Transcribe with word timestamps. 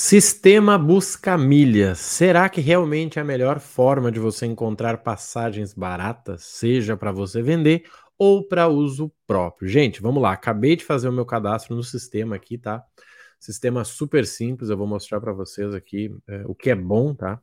Sistema 0.00 0.78
busca 0.78 1.36
milhas. 1.36 1.98
Será 1.98 2.48
que 2.48 2.60
realmente 2.60 3.18
é 3.18 3.22
a 3.22 3.24
melhor 3.24 3.58
forma 3.58 4.12
de 4.12 4.20
você 4.20 4.46
encontrar 4.46 4.98
passagens 4.98 5.74
baratas, 5.74 6.44
seja 6.44 6.96
para 6.96 7.10
você 7.10 7.42
vender 7.42 7.82
ou 8.16 8.46
para 8.46 8.68
uso 8.68 9.12
próprio? 9.26 9.68
Gente, 9.68 10.00
vamos 10.00 10.22
lá. 10.22 10.30
Acabei 10.30 10.76
de 10.76 10.84
fazer 10.84 11.08
o 11.08 11.12
meu 11.12 11.26
cadastro 11.26 11.74
no 11.74 11.82
sistema 11.82 12.36
aqui, 12.36 12.56
tá? 12.56 12.80
Sistema 13.40 13.82
super 13.82 14.24
simples. 14.24 14.70
Eu 14.70 14.76
vou 14.76 14.86
mostrar 14.86 15.20
para 15.20 15.32
vocês 15.32 15.74
aqui 15.74 16.16
é, 16.28 16.44
o 16.46 16.54
que 16.54 16.70
é 16.70 16.76
bom, 16.76 17.12
tá? 17.12 17.40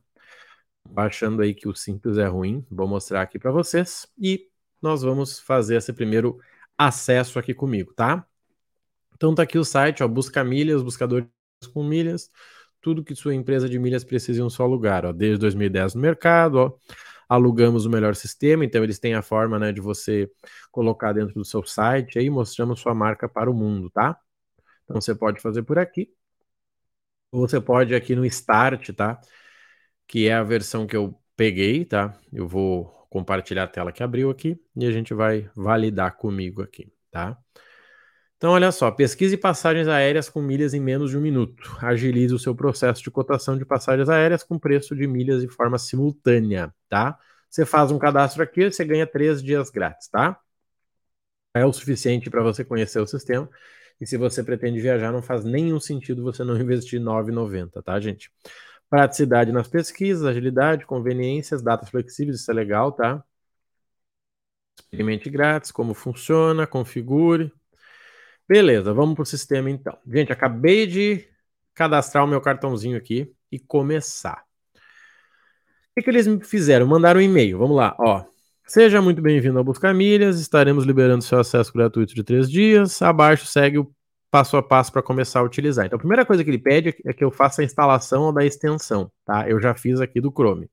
Achando 0.96 1.42
aí 1.42 1.52
que 1.52 1.68
o 1.68 1.74
simples 1.74 2.16
é 2.16 2.26
ruim, 2.26 2.64
vou 2.70 2.88
mostrar 2.88 3.20
aqui 3.20 3.38
para 3.38 3.50
vocês 3.50 4.08
e 4.18 4.48
nós 4.80 5.02
vamos 5.02 5.38
fazer 5.38 5.76
esse 5.76 5.92
primeiro 5.92 6.40
acesso 6.78 7.38
aqui 7.38 7.52
comigo, 7.52 7.92
tá? 7.92 8.26
Então 9.14 9.34
tá 9.34 9.42
aqui 9.42 9.58
o 9.58 9.64
site, 9.64 10.02
ó, 10.02 10.08
busca 10.08 10.42
milhas, 10.42 10.82
buscador 10.82 11.26
com 11.72 11.82
milhas, 11.84 12.30
tudo 12.80 13.04
que 13.04 13.14
sua 13.14 13.34
empresa 13.34 13.68
de 13.68 13.78
milhas 13.78 14.04
precisa 14.04 14.40
em 14.40 14.44
um 14.44 14.50
só 14.50 14.66
lugar. 14.66 15.04
Ó, 15.06 15.12
desde 15.12 15.38
2010 15.38 15.94
no 15.94 16.00
mercado, 16.00 16.56
ó, 16.58 16.72
alugamos 17.28 17.86
o 17.86 17.90
melhor 17.90 18.14
sistema, 18.14 18.64
então 18.64 18.82
eles 18.84 18.98
têm 18.98 19.14
a 19.14 19.22
forma 19.22 19.58
né, 19.58 19.72
de 19.72 19.80
você 19.80 20.30
colocar 20.70 21.12
dentro 21.12 21.34
do 21.34 21.44
seu 21.44 21.64
site 21.64 22.18
aí, 22.18 22.30
mostrando 22.30 22.76
sua 22.76 22.94
marca 22.94 23.28
para 23.28 23.50
o 23.50 23.54
mundo, 23.54 23.90
tá? 23.90 24.18
Então 24.84 25.00
você 25.00 25.14
pode 25.14 25.40
fazer 25.40 25.62
por 25.64 25.78
aqui, 25.78 26.10
ou 27.30 27.40
você 27.48 27.60
pode 27.60 27.94
aqui 27.94 28.14
no 28.14 28.24
Start, 28.26 28.90
tá? 28.94 29.20
Que 30.06 30.28
é 30.28 30.34
a 30.34 30.42
versão 30.44 30.86
que 30.86 30.96
eu 30.96 31.18
peguei, 31.36 31.84
tá? 31.84 32.18
Eu 32.32 32.48
vou 32.48 32.86
compartilhar 33.10 33.64
a 33.64 33.68
tela 33.68 33.92
que 33.92 34.02
abriu 34.02 34.30
aqui 34.30 34.60
e 34.76 34.86
a 34.86 34.92
gente 34.92 35.14
vai 35.14 35.50
validar 35.56 36.16
comigo 36.16 36.62
aqui, 36.62 36.92
tá? 37.10 37.38
Então, 38.36 38.50
olha 38.52 38.70
só, 38.70 38.90
pesquise 38.90 39.36
passagens 39.36 39.88
aéreas 39.88 40.28
com 40.28 40.42
milhas 40.42 40.74
em 40.74 40.80
menos 40.80 41.10
de 41.10 41.16
um 41.16 41.20
minuto. 41.20 41.76
Agilize 41.80 42.34
o 42.34 42.38
seu 42.38 42.54
processo 42.54 43.02
de 43.02 43.10
cotação 43.10 43.56
de 43.56 43.64
passagens 43.64 44.08
aéreas 44.10 44.42
com 44.42 44.58
preço 44.58 44.94
de 44.94 45.06
milhas 45.06 45.40
de 45.42 45.48
forma 45.48 45.78
simultânea, 45.78 46.72
tá? 46.88 47.18
Você 47.48 47.64
faz 47.64 47.90
um 47.90 47.98
cadastro 47.98 48.42
aqui, 48.42 48.70
você 48.70 48.84
ganha 48.84 49.06
três 49.06 49.42
dias 49.42 49.70
grátis, 49.70 50.08
tá? 50.08 50.38
É 51.54 51.64
o 51.64 51.72
suficiente 51.72 52.28
para 52.30 52.42
você 52.42 52.64
conhecer 52.64 53.00
o 53.00 53.06
sistema. 53.06 53.48
E 54.00 54.06
se 54.06 54.16
você 54.18 54.42
pretende 54.44 54.80
viajar, 54.80 55.10
não 55.12 55.22
faz 55.22 55.44
nenhum 55.44 55.80
sentido 55.80 56.22
você 56.22 56.44
não 56.44 56.56
investir 56.60 56.98
R$ 57.00 57.06
9,90, 57.06 57.82
tá, 57.82 57.98
gente? 58.00 58.30
Praticidade 58.90 59.52
nas 59.52 59.68
pesquisas, 59.68 60.24
agilidade, 60.24 60.86
conveniências, 60.86 61.62
datas 61.62 61.88
flexíveis, 61.90 62.40
isso 62.40 62.50
é 62.50 62.54
legal, 62.54 62.92
tá? 62.92 63.24
Experimente 64.78 65.28
grátis, 65.30 65.70
como 65.70 65.94
funciona, 65.94 66.66
configure. 66.66 67.52
Beleza, 68.48 68.94
vamos 68.94 69.14
para 69.14 69.22
o 69.22 69.26
sistema 69.26 69.68
então. 69.68 69.98
Gente, 70.06 70.32
acabei 70.32 70.86
de 70.86 71.26
cadastrar 71.74 72.24
o 72.24 72.28
meu 72.28 72.40
cartãozinho 72.40 72.96
aqui 72.96 73.32
e 73.50 73.58
começar. 73.58 74.44
O 74.74 74.80
que, 75.96 76.02
que 76.02 76.10
eles 76.10 76.26
me 76.26 76.42
fizeram? 76.44 76.86
Mandaram 76.86 77.18
um 77.18 77.22
e-mail. 77.22 77.58
Vamos 77.58 77.76
lá, 77.76 77.96
ó. 77.98 78.24
Seja 78.66 79.00
muito 79.00 79.20
bem-vindo 79.20 79.58
ao 79.58 79.64
Buscar 79.64 79.94
Milhas. 79.94 80.38
Estaremos 80.40 80.84
liberando 80.84 81.24
seu 81.24 81.40
acesso 81.40 81.72
gratuito 81.72 82.14
de 82.14 82.22
três 82.22 82.50
dias. 82.50 83.00
Abaixo 83.02 83.46
segue 83.46 83.78
o 83.78 83.90
passo 84.30 84.56
a 84.56 84.62
passo 84.62 84.92
para 84.92 85.02
começar 85.02 85.40
a 85.40 85.42
utilizar. 85.42 85.86
Então, 85.86 85.96
a 85.96 86.00
primeira 86.00 86.24
coisa 86.24 86.44
que 86.44 86.50
ele 86.50 86.58
pede 86.58 86.94
é 87.04 87.12
que 87.12 87.24
eu 87.24 87.30
faça 87.30 87.62
a 87.62 87.64
instalação 87.64 88.32
da 88.32 88.44
extensão, 88.44 89.10
tá? 89.24 89.48
Eu 89.48 89.60
já 89.60 89.74
fiz 89.74 90.00
aqui 90.00 90.20
do 90.20 90.30
Chrome. 90.30 90.68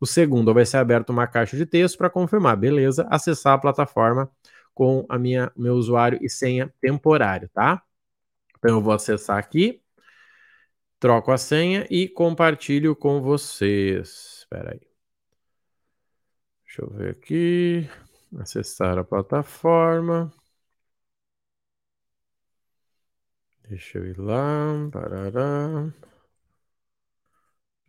O 0.00 0.06
segundo, 0.06 0.52
vai 0.52 0.66
ser 0.66 0.78
aberto 0.78 1.10
uma 1.10 1.26
caixa 1.26 1.56
de 1.56 1.66
texto 1.66 1.98
para 1.98 2.10
confirmar, 2.10 2.56
beleza? 2.56 3.06
Acessar 3.10 3.54
a 3.54 3.58
plataforma 3.58 4.30
com 4.74 5.06
a 5.08 5.18
minha 5.18 5.52
meu 5.56 5.74
usuário 5.74 6.18
e 6.22 6.28
senha 6.28 6.72
temporário, 6.80 7.48
tá? 7.50 7.82
Então 8.58 8.76
eu 8.78 8.82
vou 8.82 8.92
acessar 8.92 9.38
aqui, 9.38 9.82
troco 10.98 11.30
a 11.32 11.38
senha 11.38 11.86
e 11.90 12.08
compartilho 12.08 12.96
com 12.96 13.20
vocês. 13.22 14.38
Espera 14.40 14.72
aí. 14.72 14.80
Deixa 16.64 16.82
eu 16.82 16.90
ver 16.90 17.10
aqui, 17.10 17.88
acessar 18.40 18.98
a 18.98 19.04
plataforma. 19.04 20.32
Deixa 23.68 23.98
eu 23.98 24.06
ir 24.06 24.18
lá, 24.18 24.88
parará. 24.92 25.82
Deixa 25.82 25.94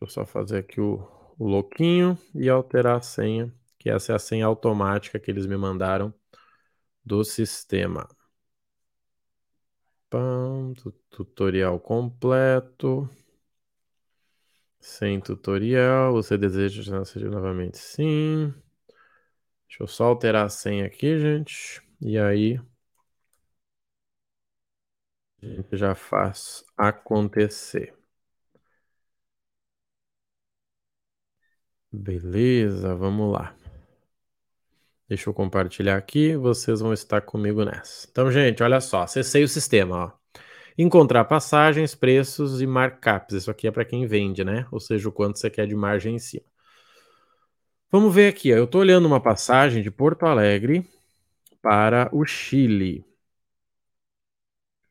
eu 0.02 0.08
só 0.08 0.26
fazer 0.26 0.60
aqui 0.60 0.80
o, 0.80 1.08
o 1.40 1.48
louquinho 1.48 2.18
e 2.34 2.50
alterar 2.50 2.98
a 2.98 3.02
senha, 3.02 3.52
que 3.80 3.90
essa 3.90 4.12
é 4.14 4.16
a 4.16 4.20
senha 4.20 4.46
automática 4.46 5.20
que 5.20 5.32
eles 5.32 5.46
me 5.46 5.58
mandaram 5.58 6.14
do 7.06 7.24
sistema. 7.24 8.08
Tutorial 11.10 11.80
completo. 11.80 13.10
Sem 14.80 15.20
tutorial. 15.20 16.14
Você 16.14 16.38
deseja 16.38 16.82
acessar 17.02 17.30
novamente? 17.30 17.78
Sim. 17.78 18.54
Deixa 19.68 19.84
eu 19.84 19.88
só 19.88 20.06
alterar 20.06 20.46
a 20.46 20.50
senha 20.50 20.86
aqui, 20.88 21.20
gente. 21.20 21.80
E 22.02 22.18
aí 22.18 22.60
a 25.42 25.46
gente 25.48 25.78
já 25.78 25.96
faz 25.96 26.66
acontecer. 26.76 27.96
Beleza, 31.92 32.94
vamos 32.94 33.32
lá. 33.34 33.56
Deixa 35.08 35.30
eu 35.30 35.34
compartilhar 35.34 35.98
aqui, 35.98 36.36
vocês 36.36 36.80
vão 36.80 36.92
estar 36.92 37.22
comigo 37.22 37.64
nessa. 37.64 38.08
Então, 38.10 38.32
gente, 38.32 38.64
olha 38.64 38.82
só, 38.82 39.04
acessei 39.04 39.44
o 39.44 39.48
sistema, 39.48 39.96
ó. 40.06 40.12
Encontrar 40.78 41.26
passagens, 41.26 41.96
preços 41.96 42.62
e 42.62 42.68
markups. 42.68 43.36
Isso 43.36 43.52
aqui 43.52 43.68
é 43.68 43.72
para 43.72 43.86
quem 43.86 44.06
vende, 44.08 44.44
né? 44.44 44.68
Ou 44.72 44.80
seja, 44.80 45.08
o 45.08 45.12
quanto 45.12 45.40
você 45.40 45.50
quer 45.50 45.68
de 45.68 45.76
margem 45.76 46.16
em 46.16 46.20
cima. 46.20 46.46
Vamos 47.92 48.14
ver 48.14 48.30
aqui, 48.30 48.52
ó. 48.54 48.58
eu 48.58 48.66
estou 48.66 48.82
olhando 48.82 49.06
uma 49.06 49.22
passagem 49.22 49.82
de 49.82 49.92
Porto 49.92 50.26
Alegre 50.26 50.86
para 51.62 52.10
o 52.14 52.26
Chile. 52.26 53.06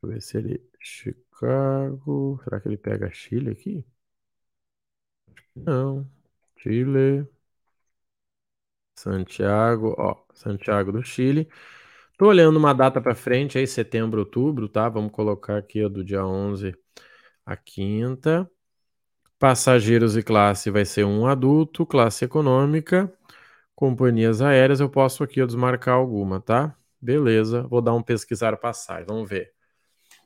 Deixa 0.03 0.05
eu 0.05 0.09
ver 0.09 0.21
se 0.23 0.39
ele. 0.39 0.75
Chicago. 0.85 2.41
Será 2.45 2.61
que 2.61 2.69
ele 2.69 2.77
pega 2.77 3.11
Chile 3.11 3.51
aqui? 3.51 3.85
Não. 5.57 6.09
Chile. 6.59 7.27
Santiago, 9.05 9.95
ó, 9.99 10.17
Santiago 10.33 10.91
do 10.91 11.03
Chile. 11.03 11.49
Tô 12.19 12.29
olhando 12.29 12.57
uma 12.59 12.73
data 12.75 13.01
para 13.01 13.15
frente 13.15 13.59
aí, 13.59 13.67
setembro, 13.67 14.21
outubro, 14.21 14.69
tá? 14.69 14.89
Vamos 14.89 15.13
colocar 15.13 15.59
aqui 15.59 15.85
ó, 15.85 15.89
do 15.89 16.05
dia 16.05 16.25
11 16.25 16.75
a 17.45 17.57
quinta. 17.57 18.51
Passageiros 19.39 20.17
e 20.17 20.23
classe 20.23 20.71
vai 20.71 20.85
ser 20.87 21.05
um 21.05 21.27
adulto, 21.27 21.87
classe 21.87 22.25
econômica, 22.25 23.13
companhias 23.75 24.43
aéreas, 24.43 24.81
eu 24.81 24.89
posso 24.91 25.25
aqui 25.25 25.43
ó, 25.43 25.47
desmarcar 25.47 25.97
alguma, 25.97 26.41
tá? 26.41 26.77
Beleza, 27.01 27.63
vou 27.65 27.83
dar 27.83 27.95
um 27.95 28.03
pesquisar 28.03 28.57
passagem, 28.57 29.07
vamos 29.07 29.29
ver. 29.29 29.53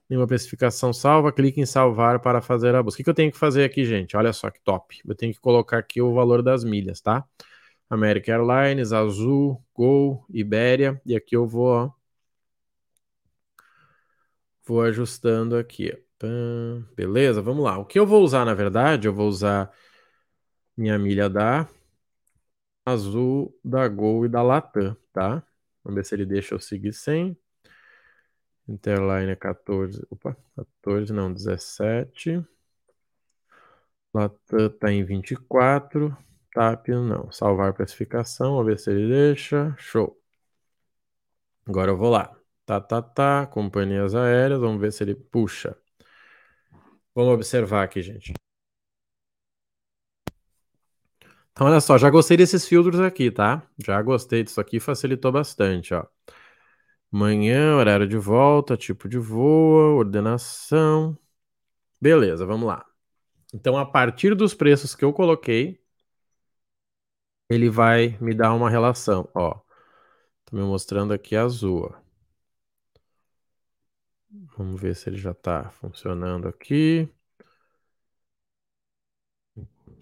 Nenhuma 0.08 0.24
especificação 0.26 0.92
salva, 0.92 1.32
clique 1.32 1.60
em 1.60 1.66
salvar 1.66 2.20
para 2.20 2.40
fazer 2.42 2.74
a 2.74 2.82
busca. 2.82 2.96
O 2.96 2.98
que, 2.98 3.04
que 3.04 3.10
eu 3.10 3.14
tenho 3.14 3.32
que 3.32 3.38
fazer 3.38 3.64
aqui, 3.64 3.84
gente? 3.84 4.16
Olha 4.16 4.32
só 4.32 4.50
que 4.50 4.60
top. 4.62 5.00
Eu 5.06 5.14
tenho 5.14 5.32
que 5.34 5.40
colocar 5.40 5.78
aqui 5.78 6.00
o 6.00 6.14
valor 6.14 6.42
das 6.42 6.64
milhas, 6.64 7.00
tá? 7.00 7.24
American 7.90 8.34
Airlines, 8.34 8.92
Azul, 8.92 9.62
Gol, 9.74 10.24
Ibéria. 10.30 11.00
E 11.06 11.16
aqui 11.16 11.36
eu 11.36 11.46
vou, 11.46 11.66
ó, 11.68 11.90
vou 14.66 14.82
ajustando 14.82 15.56
aqui. 15.56 15.92
Beleza, 16.96 17.40
vamos 17.40 17.64
lá. 17.64 17.78
O 17.78 17.84
que 17.84 17.98
eu 17.98 18.06
vou 18.06 18.22
usar, 18.22 18.44
na 18.44 18.54
verdade, 18.54 19.06
eu 19.08 19.14
vou 19.14 19.28
usar 19.28 19.72
minha 20.76 20.98
milha 20.98 21.28
da 21.28 21.68
Azul, 22.84 23.54
da 23.64 23.86
Gol 23.88 24.26
e 24.26 24.28
da 24.28 24.42
Latam, 24.42 24.96
tá? 25.12 25.42
Vamos 25.84 25.96
ver 25.96 26.04
se 26.04 26.14
ele 26.14 26.26
deixa 26.26 26.54
eu 26.54 26.60
seguir 26.60 26.92
sem. 26.92 27.36
Interline 28.66 29.32
é 29.32 29.36
14, 29.36 30.06
opa, 30.10 30.36
14 30.56 31.12
não, 31.12 31.32
17. 31.32 32.44
Latam 34.12 34.70
tá 34.78 34.90
em 34.92 35.04
24. 35.04 36.16
Não. 36.88 37.30
Salvar 37.30 37.72
classificação, 37.72 38.52
vamos 38.52 38.66
ver 38.66 38.78
se 38.78 38.90
ele 38.90 39.08
deixa. 39.08 39.74
Show. 39.78 40.20
Agora 41.66 41.90
eu 41.92 41.96
vou 41.96 42.10
lá. 42.10 42.36
Tá, 42.66 42.80
tá, 42.80 43.00
tá. 43.02 43.46
Companhias 43.46 44.14
aéreas, 44.14 44.60
vamos 44.60 44.80
ver 44.80 44.92
se 44.92 45.04
ele 45.04 45.14
puxa. 45.14 45.76
Vamos 47.14 47.34
observar 47.34 47.84
aqui, 47.84 48.02
gente. 48.02 48.32
Então, 51.52 51.66
olha 51.66 51.80
só, 51.80 51.98
já 51.98 52.08
gostei 52.10 52.36
desses 52.36 52.66
filtros 52.68 53.00
aqui, 53.00 53.30
tá? 53.30 53.66
Já 53.78 54.00
gostei 54.02 54.44
disso 54.44 54.60
aqui, 54.60 54.78
facilitou 54.78 55.32
bastante, 55.32 55.92
ó. 55.92 56.06
Manhã, 57.10 57.76
horário 57.76 58.06
de 58.06 58.18
volta, 58.18 58.76
tipo 58.76 59.08
de 59.08 59.18
voo, 59.18 59.98
ordenação. 59.98 61.18
Beleza, 62.00 62.46
vamos 62.46 62.66
lá. 62.68 62.84
Então, 63.54 63.76
a 63.78 63.86
partir 63.86 64.34
dos 64.34 64.54
preços 64.54 64.94
que 64.94 65.04
eu 65.04 65.12
coloquei, 65.12 65.80
ele 67.48 67.68
vai 67.70 68.16
me 68.20 68.34
dar 68.34 68.54
uma 68.54 68.70
relação, 68.70 69.28
ó. 69.34 69.60
Tô 70.46 70.56
me 70.56 70.62
mostrando 70.62 71.12
aqui 71.14 71.36
azul, 71.36 71.90
ó. 71.92 72.00
Vamos 74.56 74.80
ver 74.80 74.94
se 74.94 75.08
ele 75.08 75.16
já 75.18 75.30
está 75.32 75.70
funcionando 75.70 76.48
aqui. 76.48 77.08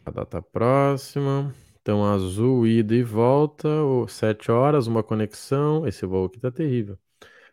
A 0.04 0.10
data 0.10 0.40
próxima. 0.43 1.54
Então, 1.81 2.04
azul, 2.04 2.66
ida 2.66 2.94
e 2.94 3.02
volta, 3.02 3.69
ou 3.69 4.08
7 4.08 4.50
horas, 4.50 4.87
uma 4.87 5.02
conexão. 5.02 5.87
Esse 5.87 6.04
voo 6.06 6.26
aqui 6.26 6.40
tá 6.40 6.50
terrível. 6.50 6.98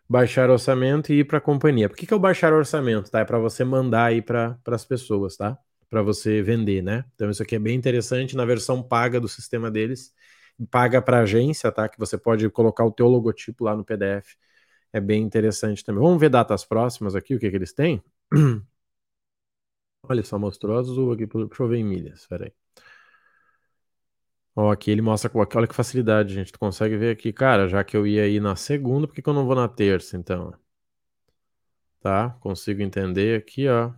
Baixar 0.08 0.50
orçamento 0.50 1.12
e 1.12 1.20
ir 1.20 1.24
para 1.26 1.38
a 1.38 1.40
companhia. 1.42 1.88
Por 1.88 1.96
que, 1.98 2.06
que 2.06 2.14
o 2.14 2.18
baixar 2.18 2.52
orçamento? 2.52 3.10
Tá? 3.10 3.20
É 3.20 3.26
para 3.26 3.38
você 3.38 3.64
mandar 3.64 4.06
aí 4.06 4.22
para 4.22 4.58
as 4.68 4.84
pessoas, 4.84 5.36
tá? 5.36 5.58
Para 5.94 6.02
você 6.02 6.42
vender, 6.42 6.82
né? 6.82 7.04
Então, 7.14 7.30
isso 7.30 7.40
aqui 7.40 7.54
é 7.54 7.58
bem 7.60 7.76
interessante 7.76 8.34
na 8.34 8.44
versão 8.44 8.82
paga 8.82 9.20
do 9.20 9.28
sistema 9.28 9.70
deles. 9.70 10.12
Paga 10.68 11.00
para 11.00 11.20
agência, 11.20 11.70
tá? 11.70 11.88
Que 11.88 11.96
você 12.00 12.18
pode 12.18 12.50
colocar 12.50 12.84
o 12.84 12.90
teu 12.90 13.06
logotipo 13.06 13.62
lá 13.62 13.76
no 13.76 13.84
PDF. 13.84 14.36
É 14.92 15.00
bem 15.00 15.22
interessante 15.22 15.84
também. 15.84 16.02
Vamos 16.02 16.18
ver 16.20 16.30
datas 16.30 16.64
próximas 16.64 17.14
aqui, 17.14 17.36
o 17.36 17.38
que, 17.38 17.48
que 17.48 17.54
eles 17.56 17.72
têm? 17.72 18.02
Olha, 20.08 20.22
só 20.24 20.38
mostrou 20.38 20.78
azul 20.78 21.12
aqui. 21.12 21.26
Deixa 21.26 21.62
eu 21.62 21.68
ver 21.68 21.76
em 21.78 21.84
milhas. 21.84 22.20
Espera 22.20 22.46
aí. 22.46 22.52
Ó, 24.56 24.70
aqui 24.70 24.90
ele 24.90 25.00
mostra, 25.02 25.30
olha 25.34 25.66
que 25.68 25.74
facilidade, 25.74 26.34
gente. 26.34 26.50
Tu 26.52 26.58
consegue 26.58 26.96
ver 26.96 27.10
aqui, 27.12 27.32
cara, 27.32 27.68
já 27.68 27.82
que 27.84 27.96
eu 27.96 28.04
ia 28.06 28.26
ir 28.28 28.40
na 28.40 28.54
segunda, 28.56 29.06
por 29.06 29.14
que, 29.14 29.22
que 29.22 29.28
eu 29.28 29.34
não 29.34 29.46
vou 29.46 29.54
na 29.56 29.68
terça, 29.68 30.16
então? 30.16 30.52
Tá? 32.00 32.30
Consigo 32.40 32.82
entender 32.82 33.36
aqui, 33.40 33.68
ó. 33.68 33.92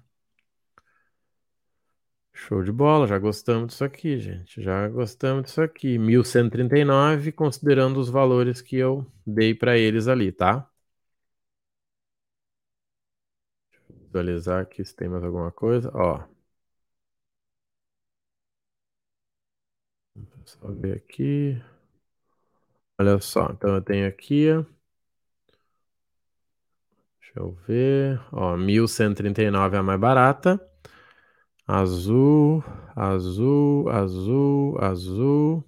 Show 2.46 2.62
de 2.62 2.70
bola, 2.70 3.08
já 3.08 3.19
gostamos 3.19 3.69
disso 3.69 3.84
aqui, 3.84 4.20
gente. 4.20 4.62
Já 4.62 4.87
gostamos 4.88 5.44
disso 5.46 5.60
aqui. 5.60 5.98
1139, 5.98 7.32
considerando 7.32 7.98
os 7.98 8.08
valores 8.08 8.60
que 8.62 8.76
eu 8.76 9.04
dei 9.26 9.52
para 9.52 9.76
eles 9.76 10.06
ali, 10.06 10.31
tá? 10.31 10.70
Deixa 13.70 13.93
eu 13.93 13.96
visualizar 14.06 14.60
aqui 14.62 14.84
se 14.84 14.94
tem 14.94 15.08
mais 15.08 15.25
alguma 15.25 15.50
coisa. 15.52 15.90
Ó. 15.94 16.25
Só 20.44 20.70
ver 20.72 20.96
aqui. 20.96 21.60
Olha 22.98 23.19
só, 23.20 23.50
então 23.52 23.75
eu 23.75 23.82
tenho 23.82 24.06
aqui. 24.08 24.46
Deixa 27.20 27.40
eu 27.40 27.52
ver. 27.66 28.20
Ó, 28.32 28.56
1139 28.56 29.76
é 29.76 29.81
a 29.81 29.82
mais 29.82 30.00
barata. 30.00 30.75
Azul, 31.67 32.63
azul, 32.95 33.89
azul, 33.91 34.79
azul, 34.81 35.65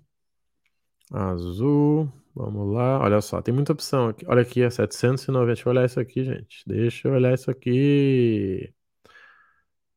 azul. 1.13 2.13
Vamos 2.35 2.73
lá, 2.73 3.01
olha 3.01 3.21
só, 3.21 3.43
tem 3.43 3.53
muita 3.53 3.73
opção 3.73 4.09
aqui. 4.11 4.25
Olha 4.29 4.43
aqui, 4.43 4.63
é 4.63 4.71
790. 4.71 5.47
Deixa 5.47 5.69
eu 5.69 5.73
olhar 5.73 5.85
isso 5.87 5.99
aqui, 5.99 6.25
gente. 6.25 6.63
Deixa 6.67 7.09
eu 7.09 7.13
olhar 7.15 7.35
isso 7.35 7.51
aqui. 7.51 8.73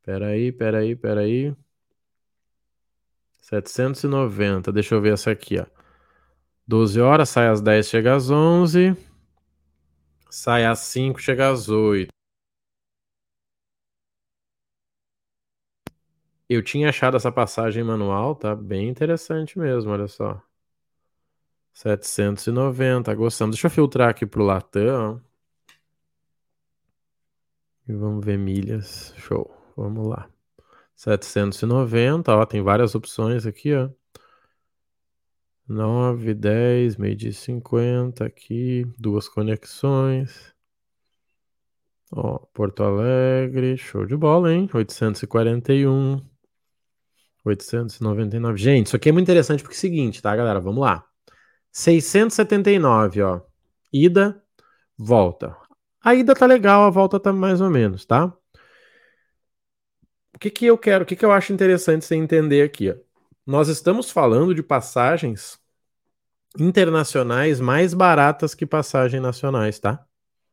Peraí, 0.03 0.51
peraí, 0.51 0.95
peraí. 0.95 1.55
790. 3.41 4.71
Deixa 4.71 4.95
eu 4.95 5.01
ver 5.01 5.13
essa 5.13 5.31
aqui, 5.31 5.59
ó. 5.59 5.65
12 6.67 6.99
horas, 6.99 7.29
sai 7.29 7.47
às 7.47 7.61
10, 7.61 7.87
chega 7.87 8.15
às 8.15 8.29
11. 8.31 8.95
Sai 10.31 10.65
às 10.65 10.79
5, 10.79 11.19
chega 11.19 11.51
às 11.51 11.69
8. 11.69 12.09
Eu 16.53 16.61
tinha 16.61 16.89
achado 16.89 17.15
essa 17.15 17.31
passagem 17.31 17.81
manual, 17.81 18.35
tá 18.35 18.53
bem 18.53 18.89
interessante 18.89 19.57
mesmo, 19.57 19.89
olha 19.89 20.05
só. 20.09 20.43
790, 21.71 23.15
gostamos. 23.15 23.55
Deixa 23.55 23.67
eu 23.67 23.71
filtrar 23.71 24.09
aqui 24.09 24.25
pro 24.25 24.43
Latam. 24.43 25.21
E 27.87 27.93
vamos 27.93 28.25
ver 28.25 28.37
milhas. 28.37 29.13
Show. 29.15 29.49
Vamos 29.77 30.05
lá. 30.05 30.29
790, 30.93 32.35
ó, 32.35 32.45
tem 32.45 32.61
várias 32.61 32.95
opções 32.95 33.45
aqui, 33.45 33.73
ó. 33.73 33.89
9, 35.65 36.33
10, 36.33 36.97
meio 36.97 37.15
de 37.15 37.31
50 37.31 38.25
aqui, 38.25 38.85
duas 38.99 39.29
conexões. 39.29 40.53
Ó, 42.11 42.39
Porto 42.53 42.83
Alegre, 42.83 43.77
show 43.77 44.05
de 44.05 44.17
bola, 44.17 44.53
hein? 44.53 44.69
841. 44.73 46.30
899. 47.43 48.57
Gente, 48.57 48.87
isso 48.87 48.95
aqui 48.95 49.09
é 49.09 49.11
muito 49.11 49.25
interessante 49.25 49.61
porque 49.63 49.75
é 49.75 49.77
o 49.77 49.79
seguinte, 49.79 50.21
tá, 50.21 50.35
galera? 50.35 50.59
Vamos 50.59 50.81
lá. 50.81 51.03
679, 51.71 53.21
ó. 53.21 53.41
Ida, 53.91 54.41
volta. 54.97 55.55
A 56.03 56.15
ida 56.15 56.33
tá 56.35 56.45
legal, 56.45 56.83
a 56.83 56.89
volta 56.89 57.19
tá 57.19 57.31
mais 57.31 57.61
ou 57.61 57.69
menos, 57.69 58.05
tá? 58.05 58.25
O 60.35 60.39
que 60.39 60.49
que 60.49 60.65
eu 60.65 60.77
quero, 60.77 61.03
o 61.03 61.07
que 61.07 61.15
que 61.15 61.25
eu 61.25 61.31
acho 61.31 61.53
interessante 61.53 62.05
você 62.05 62.15
entender 62.15 62.63
aqui, 62.63 62.89
ó. 62.91 62.95
Nós 63.45 63.67
estamos 63.67 64.11
falando 64.11 64.53
de 64.53 64.63
passagens 64.63 65.59
internacionais 66.59 67.59
mais 67.59 67.93
baratas 67.93 68.53
que 68.53 68.65
passagens 68.65 69.21
nacionais, 69.21 69.79
tá? 69.79 70.05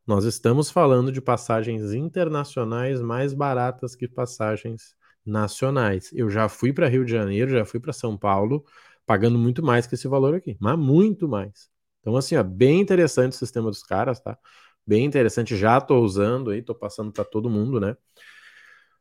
Nós 0.07 0.25
estamos 0.25 0.71
falando 0.71 1.13
de 1.13 1.21
passagens 1.21 1.93
internacionais 1.93 3.01
mais 3.01 3.35
baratas 3.35 3.95
que 3.95 4.09
passagens 4.09 4.95
nacionais. 5.29 6.11
Eu 6.13 6.31
já 6.31 6.49
fui 6.49 6.73
para 6.73 6.89
Rio 6.89 7.05
de 7.05 7.13
Janeiro, 7.13 7.51
já 7.51 7.65
fui 7.65 7.81
para 7.81 7.93
São 7.93 8.17
Paulo, 8.17 8.65
pagando 9.07 9.39
muito 9.39 9.63
mais 9.63 9.87
que 9.87 9.95
esse 9.95 10.09
valor 10.09 10.35
aqui, 10.35 10.57
mas 10.61 10.79
muito 10.79 11.29
mais. 11.29 11.71
Então, 12.01 12.17
assim, 12.17 12.37
ó, 12.37 12.43
bem 12.43 12.81
interessante 12.81 13.33
o 13.33 13.37
sistema 13.37 13.71
dos 13.71 13.83
caras, 13.83 14.21
tá? 14.21 14.39
Bem 14.87 15.05
interessante, 15.05 15.57
já 15.57 15.81
tô 15.81 16.01
usando 16.01 16.51
aí, 16.51 16.63
tô 16.63 16.75
passando 16.75 17.13
para 17.13 17.25
todo 17.25 17.51
mundo, 17.51 17.79
né? 17.79 17.97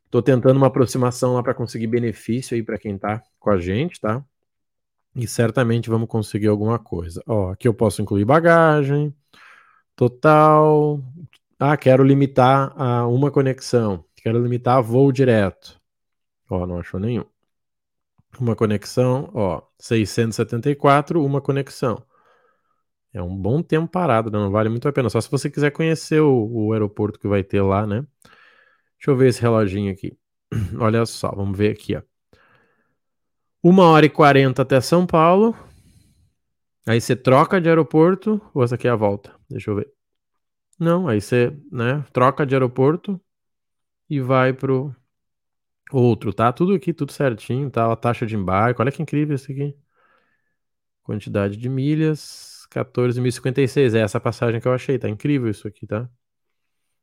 Tô 0.09 0.21
tentando 0.21 0.57
uma 0.57 0.67
aproximação 0.67 1.33
lá 1.33 1.43
para 1.43 1.53
conseguir 1.53 1.87
benefício 1.87 2.55
aí 2.55 2.63
para 2.63 2.77
quem 2.77 2.97
tá 2.97 3.21
com 3.39 3.49
a 3.49 3.57
gente, 3.59 3.99
tá? 3.99 4.23
E 5.15 5.27
certamente 5.27 5.89
vamos 5.89 6.07
conseguir 6.07 6.47
alguma 6.47 6.79
coisa. 6.79 7.21
Ó, 7.27 7.51
aqui 7.51 7.67
eu 7.67 7.73
posso 7.73 8.01
incluir 8.01 8.23
bagagem, 8.25 9.13
total. 9.95 11.01
Ah, 11.59 11.77
quero 11.77 12.03
limitar 12.03 12.73
a 12.79 13.07
uma 13.07 13.31
conexão. 13.31 14.05
Quero 14.15 14.41
limitar 14.41 14.77
a 14.77 14.81
voo 14.81 15.11
direto. 15.11 15.79
Ó, 16.49 16.65
não 16.65 16.79
achou 16.79 16.99
nenhum. 16.99 17.25
Uma 18.39 18.55
conexão, 18.55 19.31
ó, 19.33 19.61
674, 19.79 21.23
uma 21.23 21.41
conexão. 21.41 22.03
É 23.13 23.21
um 23.21 23.35
bom 23.35 23.63
tempo 23.63 23.87
parado, 23.87 24.29
né? 24.29 24.37
não 24.37 24.51
vale 24.51 24.69
muito 24.69 24.87
a 24.87 24.93
pena. 24.93 25.09
Só 25.09 25.19
se 25.19 25.29
você 25.31 25.49
quiser 25.49 25.71
conhecer 25.71 26.21
o, 26.21 26.47
o 26.51 26.73
aeroporto 26.73 27.19
que 27.19 27.27
vai 27.27 27.43
ter 27.43 27.61
lá, 27.61 27.87
né? 27.87 28.05
Deixa 28.97 29.11
eu 29.11 29.15
ver 29.17 29.29
esse 29.29 29.41
reloginho 29.41 29.91
aqui. 29.91 30.17
Olha 30.79 31.05
só, 31.05 31.31
vamos 31.31 31.57
ver 31.57 31.71
aqui, 31.71 31.95
ó. 31.95 32.01
Uma 33.63 33.85
hora 33.85 34.05
e 34.05 34.09
quarenta 34.09 34.61
até 34.61 34.79
São 34.79 35.05
Paulo. 35.05 35.55
Aí 36.85 37.01
você 37.01 37.15
troca 37.15 37.59
de 37.59 37.67
aeroporto, 37.67 38.39
ou 38.53 38.63
essa 38.63 38.75
aqui 38.75 38.87
é 38.87 38.91
a 38.91 38.95
volta? 38.95 39.35
Deixa 39.49 39.71
eu 39.71 39.75
ver. 39.75 39.91
Não, 40.79 41.07
aí 41.07 41.19
você, 41.19 41.57
né, 41.71 42.05
troca 42.13 42.45
de 42.45 42.55
aeroporto 42.55 43.19
e 44.09 44.21
vai 44.21 44.53
pro 44.53 44.95
Outro, 45.91 46.33
tá? 46.33 46.51
Tudo 46.51 46.73
aqui, 46.73 46.93
tudo 46.93 47.11
certinho, 47.11 47.69
tá? 47.69 47.91
A 47.91 47.95
taxa 47.95 48.25
de 48.25 48.35
embarque, 48.35 48.81
olha 48.81 48.91
que 48.91 49.01
incrível 49.01 49.35
isso 49.35 49.51
aqui. 49.51 49.75
Quantidade 51.03 51.55
de 51.57 51.69
milhas, 51.69 52.67
14.056. 52.69 53.93
É 53.93 53.99
essa 54.01 54.19
passagem 54.19 54.59
que 54.59 54.67
eu 54.67 54.73
achei, 54.73 54.99
tá? 54.99 55.07
Incrível 55.09 55.49
isso 55.49 55.67
aqui, 55.67 55.87
tá? 55.87 56.09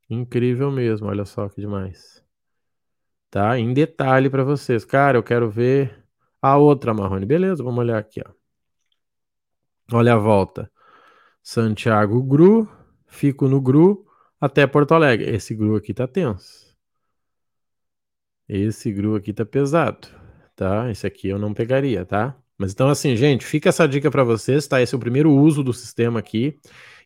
Incrível 0.08 0.70
mesmo, 0.70 1.08
olha 1.08 1.24
só 1.24 1.48
que 1.48 1.60
demais. 1.60 2.22
Tá? 3.30 3.58
Em 3.58 3.72
detalhe 3.72 4.30
para 4.30 4.44
vocês. 4.44 4.84
Cara, 4.84 5.18
eu 5.18 5.22
quero 5.22 5.50
ver 5.50 6.04
a 6.40 6.56
outra 6.56 6.94
Marrone. 6.94 7.26
Beleza, 7.26 7.64
vamos 7.64 7.80
olhar 7.80 7.98
aqui, 7.98 8.20
ó. 8.24 8.30
Olha 9.92 10.14
a 10.14 10.18
volta. 10.18 10.70
Santiago 11.42 12.22
Gru, 12.22 12.68
fico 13.06 13.48
no 13.48 13.60
Gru 13.60 14.06
até 14.40 14.66
Porto 14.66 14.94
Alegre. 14.94 15.30
Esse 15.34 15.54
Gru 15.54 15.76
aqui 15.76 15.92
tá 15.94 16.06
tenso. 16.06 16.63
Esse 18.48 18.92
GRU 18.92 19.16
aqui 19.16 19.32
tá 19.32 19.44
pesado, 19.44 20.08
tá? 20.54 20.90
Esse 20.90 21.06
aqui 21.06 21.28
eu 21.28 21.38
não 21.38 21.54
pegaria, 21.54 22.04
tá? 22.04 22.36
Mas 22.58 22.72
então 22.72 22.88
assim, 22.88 23.16
gente, 23.16 23.44
fica 23.44 23.70
essa 23.70 23.86
dica 23.88 24.10
para 24.10 24.22
vocês, 24.22 24.66
tá? 24.66 24.80
Esse 24.80 24.94
é 24.94 24.96
o 24.96 25.00
primeiro 25.00 25.32
uso 25.32 25.62
do 25.62 25.72
sistema 25.72 26.18
aqui. 26.18 26.58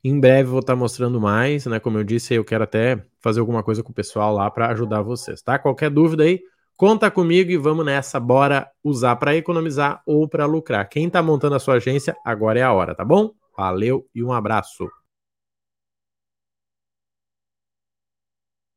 Em 0.03 0.19
breve 0.19 0.51
vou 0.51 0.61
estar 0.61 0.75
tá 0.75 0.79
mostrando 0.79 1.21
mais, 1.21 1.67
né? 1.67 1.81
Como 1.81 1.99
eu 1.99 2.05
disse, 2.05 2.35
eu 2.35 2.45
quero 2.45 2.65
até 2.65 3.03
fazer 3.21 3.41
alguma 3.41 3.63
coisa 3.63 3.83
com 3.83 3.91
o 3.91 3.95
pessoal 3.95 4.35
lá 4.35 4.51
para 4.51 4.71
ajudar 4.71 5.03
vocês, 5.03 5.41
tá? 5.43 5.59
Qualquer 5.59 5.91
dúvida 5.91 6.25
aí, 6.25 6.41
conta 6.77 7.11
comigo 7.11 7.51
e 7.51 7.57
vamos 7.57 7.85
nessa, 7.85 8.21
bora 8.21 8.69
usar 8.83 9.17
para 9.17 9.37
economizar 9.37 10.03
ou 10.07 10.29
para 10.29 10.45
lucrar. 10.47 10.89
Quem 10.89 11.09
tá 11.09 11.23
montando 11.23 11.55
a 11.55 11.59
sua 11.59 11.75
agência, 11.75 12.17
agora 12.25 12.59
é 12.59 12.63
a 12.63 12.73
hora, 12.73 12.95
tá 12.95 13.05
bom? 13.05 13.33
Valeu 13.57 14.07
e 14.15 14.23
um 14.23 14.33
abraço. 14.33 14.89